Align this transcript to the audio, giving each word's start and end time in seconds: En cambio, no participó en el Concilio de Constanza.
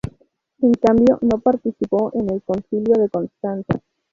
En 0.61 0.71
cambio, 0.73 1.19
no 1.21 1.37
participó 1.41 2.09
en 2.15 2.31
el 2.31 2.41
Concilio 2.41 2.95
de 2.95 3.07
Constanza. 3.07 3.81